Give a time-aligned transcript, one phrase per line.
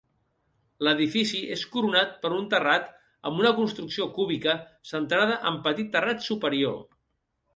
[0.85, 2.89] L'edifici és coronat per un terrat
[3.31, 4.57] amb una construcció cúbica
[4.93, 6.83] centrada amb petit terrat superior.